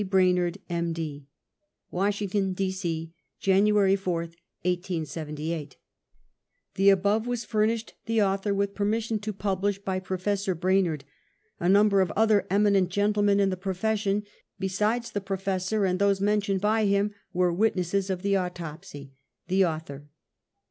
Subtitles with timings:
[0.03, 0.93] BRAmERD, M.
[0.93, 1.27] D.
[1.91, 2.71] W ashington, D.
[2.71, 4.21] C, January 4,
[4.63, 5.77] 1878.
[6.73, 10.59] [The above was furnished the author with permis ;sion to publish, by Prof.
[10.59, 11.03] Brainerd.
[11.59, 14.23] A number of other eminent gentlemen in the profession,
[14.57, 19.11] besides the professor, and those mentioned by him, were witnesses of the autopsy.—
[19.49, 20.07] The Author.